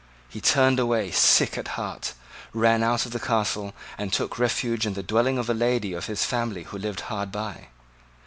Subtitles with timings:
[0.29, 2.13] He turned away sick at heart,
[2.55, 6.07] ran out of the Castle, and took refuge in the dwelling of a lady of
[6.07, 7.67] his family who lived hard by.